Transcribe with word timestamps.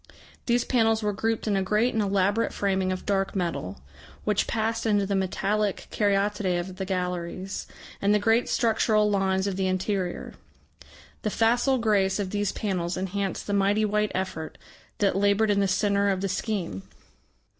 These 0.47 0.65
panels 0.65 1.03
were 1.03 1.13
grouped 1.13 1.45
in 1.45 1.55
a 1.55 1.61
great 1.61 1.93
and 1.93 2.01
elaborate 2.01 2.51
framing 2.55 2.91
of 2.91 3.05
dark 3.05 3.35
metal, 3.35 3.79
which 4.23 4.47
passed 4.47 4.87
into 4.87 5.05
the 5.05 5.13
metallic 5.13 5.87
caryatidae 5.91 6.59
of 6.59 6.77
the 6.77 6.85
galleries, 6.85 7.67
and 8.01 8.11
the 8.11 8.17
great 8.17 8.49
structural 8.49 9.11
lines 9.11 9.45
of 9.45 9.57
the 9.57 9.67
interior. 9.67 10.33
The 11.21 11.29
facile 11.29 11.77
grace 11.77 12.17
of 12.17 12.31
these 12.31 12.51
panels 12.51 12.97
enhanced 12.97 13.45
the 13.45 13.53
mighty 13.53 13.85
white 13.85 14.11
effort 14.15 14.57
that 14.97 15.15
laboured 15.15 15.51
in 15.51 15.59
the 15.59 15.67
centre 15.67 16.09
of 16.09 16.21
the 16.21 16.29
scheme. 16.29 16.81